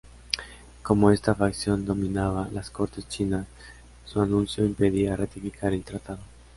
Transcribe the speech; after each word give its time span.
Como 0.81 1.11
esta 1.11 1.35
facción 1.35 1.85
dominaba 1.85 2.49
las 2.51 2.71
cortes 2.71 3.07
chinas, 3.07 3.45
su 4.03 4.19
anuncio 4.19 4.65
impedía 4.65 5.15
ratificar 5.15 5.73
el 5.73 5.83
tratado. 5.83 6.21